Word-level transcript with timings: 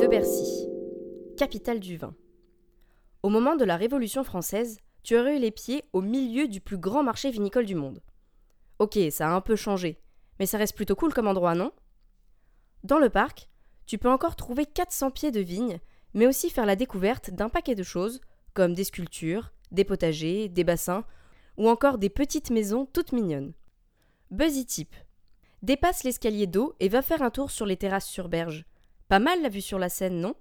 de 0.00 0.06
Bercy, 0.06 0.68
capitale 1.38 1.80
du 1.80 1.96
vin. 1.96 2.14
Au 3.22 3.30
moment 3.30 3.56
de 3.56 3.64
la 3.64 3.76
Révolution 3.76 4.24
française, 4.24 4.78
tu 5.02 5.16
aurais 5.16 5.36
eu 5.36 5.40
les 5.40 5.50
pieds 5.50 5.84
au 5.94 6.02
milieu 6.02 6.48
du 6.48 6.60
plus 6.60 6.76
grand 6.76 7.02
marché 7.02 7.30
vinicole 7.30 7.64
du 7.64 7.74
monde. 7.74 8.02
Ok, 8.78 8.98
ça 9.10 9.28
a 9.28 9.34
un 9.34 9.40
peu 9.40 9.56
changé, 9.56 9.98
mais 10.38 10.44
ça 10.44 10.58
reste 10.58 10.76
plutôt 10.76 10.96
cool 10.96 11.14
comme 11.14 11.28
endroit, 11.28 11.54
non? 11.54 11.72
Dans 12.84 12.98
le 12.98 13.08
parc, 13.08 13.48
tu 13.86 13.96
peux 13.96 14.10
encore 14.10 14.36
trouver 14.36 14.66
400 14.66 15.12
pieds 15.12 15.30
de 15.30 15.40
vignes, 15.40 15.78
mais 16.12 16.26
aussi 16.26 16.50
faire 16.50 16.66
la 16.66 16.76
découverte 16.76 17.30
d'un 17.30 17.48
paquet 17.48 17.74
de 17.74 17.82
choses, 17.82 18.20
comme 18.52 18.74
des 18.74 18.84
sculptures, 18.84 19.52
des 19.70 19.84
potagers, 19.84 20.48
des 20.48 20.64
bassins, 20.64 21.04
ou 21.56 21.70
encore 21.70 21.96
des 21.96 22.10
petites 22.10 22.50
maisons 22.50 22.86
toutes 22.86 23.12
mignonnes. 23.12 23.54
Buzzy 24.30 24.66
Tip. 24.66 24.94
Dépasse 25.62 26.04
l'escalier 26.04 26.46
d'eau 26.46 26.74
et 26.80 26.90
va 26.90 27.00
faire 27.00 27.22
un 27.22 27.30
tour 27.30 27.50
sur 27.50 27.64
les 27.64 27.78
terrasses 27.78 28.08
sur 28.08 28.28
berge. 28.28 28.66
Pas 29.08 29.20
mal 29.20 29.40
la 29.40 29.48
vue 29.48 29.60
sur 29.60 29.78
la 29.78 29.88
Seine, 29.88 30.20
non? 30.20 30.34